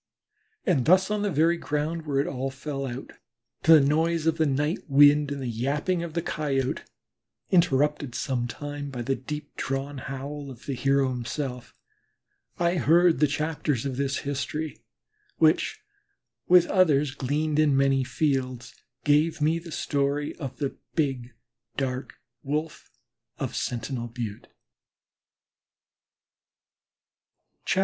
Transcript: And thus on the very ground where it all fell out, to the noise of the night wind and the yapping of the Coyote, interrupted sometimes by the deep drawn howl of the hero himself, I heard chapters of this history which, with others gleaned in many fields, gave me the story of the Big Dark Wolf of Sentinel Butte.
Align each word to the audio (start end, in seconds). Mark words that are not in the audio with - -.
And 0.65 0.85
thus 0.85 1.11
on 1.11 1.21
the 1.21 1.29
very 1.29 1.57
ground 1.57 2.07
where 2.07 2.19
it 2.19 2.25
all 2.25 2.49
fell 2.49 2.87
out, 2.87 3.11
to 3.61 3.73
the 3.73 3.79
noise 3.87 4.25
of 4.25 4.39
the 4.39 4.47
night 4.47 4.79
wind 4.89 5.29
and 5.31 5.39
the 5.39 5.47
yapping 5.47 6.01
of 6.01 6.15
the 6.15 6.23
Coyote, 6.23 6.81
interrupted 7.51 8.15
sometimes 8.15 8.89
by 8.89 9.03
the 9.03 9.13
deep 9.13 9.55
drawn 9.55 9.99
howl 9.99 10.49
of 10.49 10.65
the 10.65 10.73
hero 10.73 11.09
himself, 11.09 11.75
I 12.57 12.77
heard 12.77 13.19
chapters 13.29 13.85
of 13.85 13.97
this 13.97 14.17
history 14.25 14.79
which, 15.37 15.79
with 16.47 16.65
others 16.65 17.11
gleaned 17.13 17.59
in 17.59 17.77
many 17.77 18.03
fields, 18.03 18.73
gave 19.03 19.39
me 19.39 19.59
the 19.59 19.71
story 19.71 20.35
of 20.37 20.57
the 20.57 20.77
Big 20.95 21.35
Dark 21.77 22.15
Wolf 22.41 22.89
of 23.37 23.55
Sentinel 23.55 24.07
Butte. 24.07 24.47